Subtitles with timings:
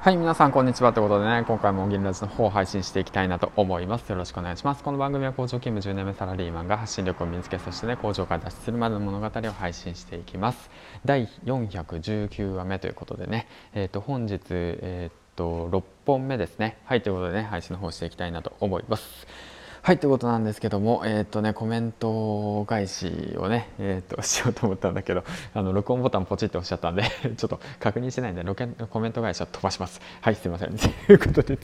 [0.00, 4.08] はい、皆さんこんにちはということでね、今回も銀ラジの方を配信していきたいなと思います。
[4.08, 4.84] よろしくお願いします。
[4.84, 10.70] この番組は工場勤務10年目サラリーマンが発信力を身につけ、そしてね、工場から脱出するまでの物語を配信していきます。
[11.04, 16.78] 第419話目ということでね、えっ、ー、と、本日、えっ、ー、と、6本目ですね。
[16.84, 19.26] はい、ということでね、配信の方していきたいなと思います。
[19.88, 27.04] はいということなんですけども、えー、っとね、コメント返しをね、えー、っと しようと思ったんだけどあの録音ボタンポチって押しちゃったんで
[27.38, 30.02] ちょっと確認してないんでロケコメント返しは飛ばします。
[30.20, 30.76] はいすいません。
[30.76, 31.58] ということで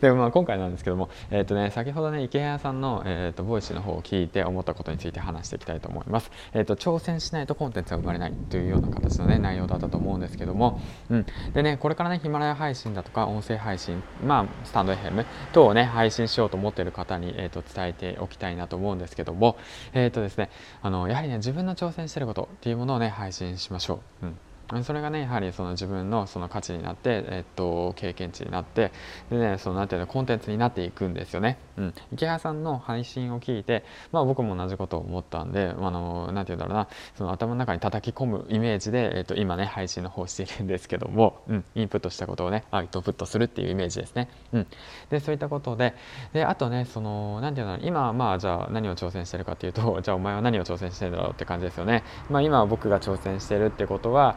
[0.00, 10.80] でまあ今回なんですけども、えー、っとね、先ほどね池谷さんの、えー、っとボイスの方を聞いて思ったことについて話していきたいと思います、えー、っと挑戦しないとコンテンツは生まれないというような形のね内容だったと思ですけども、
[11.10, 19.56] うん、でねこれからねヒマラヤ配信だとか音声配信まあスタンド FM 等をね配信しようと思っている方に、えー、と伝えておきたいなと思うんですけども、
[19.92, 20.50] えーとですね、
[20.82, 24.26] あのやはりね自分の挑戦してることっていうものをね配信しましょう。
[24.26, 24.38] うん
[24.82, 28.92] それがねやはりその自分のその価値になって、えっと、経験値になって
[29.30, 31.58] でねそのなんていうのコンテンツになっていくんですよね。
[31.76, 44.28] うん、池谷さんの配信を聞いて、まあ、僕も同じことを思ったんで、あのなんていうんだろうなその頭の中に叩き込むイメージで、えっと、今ね配信の方しているんですけども、うん、インプットしたことをねアウトプットするっていうイメージですね。
[44.52, 44.66] うん、
[45.10, 45.94] でそういったことで
[46.32, 52.02] であとねそのなんていうの今まあじゃあ何を挑戦してるかっていうと じゃあお前は何を挑戦してるんだろうって感じですよね。
[52.30, 54.36] まあ、今僕が挑戦してるってことは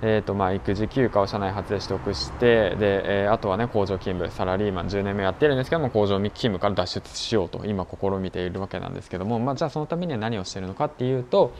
[0.00, 11.52] えーとまあ、育児休暇を社内発で取得してで、えー、あとは、ね、工場勤務サラリーマン10年目やってるんですけども工場勤務から脱出しようと今試みているわけなんですけども、まあ、じゃあそのためには何をしているのかっていうと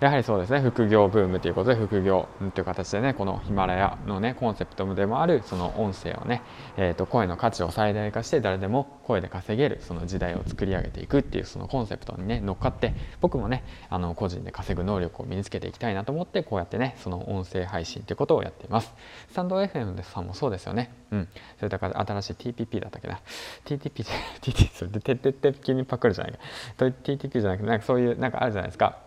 [0.00, 6.42] やはりそうですね副業ブームということで副業という形でねこのヒマラヤの、ね、コンセプトでもあるその音声をね、
[6.76, 18.94] えー、と声の価値を最大化して誰でも声で稼げるその時代を作り上げていくっていうそのコンセプトにね乗っかって僕もねあの個人で稼ぐ能力を身につけていきたいなと思ってこうやってねその音声配配信ということをやっています。
[19.30, 20.92] スタンド FM さんもそうですよね。
[21.10, 21.28] うん。
[21.56, 23.20] それだから新しい TPP だったっけな。
[23.64, 26.38] TTP じゃ、TT、それで、てってって急にパクるじゃないか。
[26.78, 28.98] TTP じゃなくて、なんかそういう、なんかあるじゃないですか。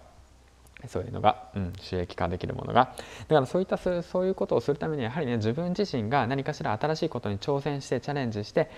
[0.88, 2.94] そういうのが、うん、収益化できるものが。
[3.28, 8.70] だからそういったそういうことをするためにやはりね自分自身が何かしら新しいことに挑戦してチャレンジして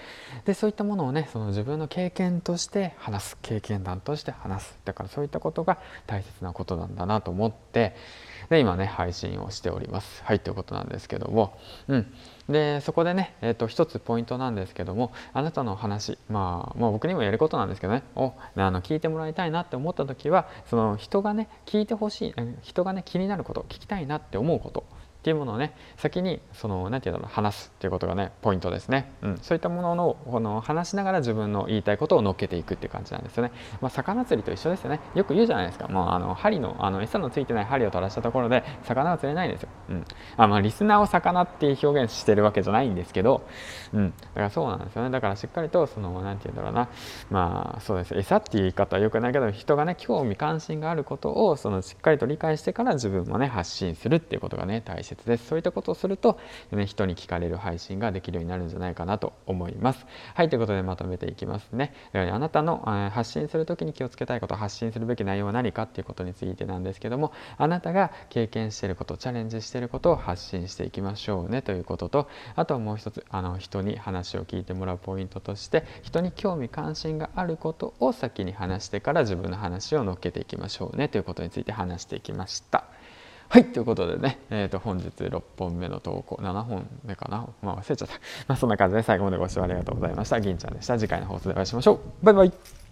[0.45, 3.37] でそういったものをねその自分の経験として話す。
[3.41, 4.79] 経験談として話す。
[4.85, 7.95] だからそういったことが大切なことなんだなと思って
[8.49, 10.23] で今ね配信をしております。
[10.23, 11.57] はいということなんですけども。
[11.89, 12.13] うん。
[12.49, 18.03] でそこでね、えーと、一つポイントなんですけどもあなたの話、まあ、まあ僕にもやることなんですけどね。
[18.15, 24.83] をあの聞いてもらいたいなって思った時はその人がね聞いてほしい人がね気になること聞きたいなって思うこと。
[25.29, 34.99] っていうものをね先にその何て言うんだろう話すっていうことがねポイントですね、うん、そういったもののこの話しながら自分の言いたいことを乗っけていくっていう感じなんですよね、まあ、魚釣りと一緒ですよね。
[35.13, 35.87] よく言うじゃないですか。
[35.87, 40.05] もうあの針のあの餌のついてない針を垂らしたところで魚は釣れないんですよ、うん、
[40.37, 43.45] あまあリスナーを魚っていう表現してるわけじゃないんですけど、
[43.93, 45.11] うん、だからそうなんですよね。
[45.11, 46.89] だからしっかりとその何て言うんだろうな。
[47.29, 48.15] まあそうです。
[48.15, 56.39] 餌っていう言い方はよくないけど人がね興味関心があることをそのしっかりと理解してから自分もね発信するっていうことがね大切ですそういったことをすると、
[56.71, 60.05] ね、人に聞かれる配信ができるようになるんじゃないかなと思います。
[60.33, 61.93] はい、ということでまとめていきますね。
[62.13, 82.88] あなたのえ発信する時に気をつけたいこと、発信するべき内容は何かっていうことについてなんですけども、あなたが経験していること、チャレンジしていることを発信していきましょうねということと、あとはもう一つ、あの人に話を聞いてもらうポイントとして、人に興味関心があることを先に話してから自分の話を乗っけていきましょうねということについて話していきました。
[83.49, 88.13] はいということでね、えー、と本日6本目の投稿7本目かな、まあ、忘れちゃった、
[88.47, 90.39] まあ、そんな感じで最後までご視聴ありがとうございました。
[90.39, 90.99] 銀ちゃんでした。
[90.99, 92.25] 次回の放送でお会いしましょう。
[92.25, 92.88] バイバイ。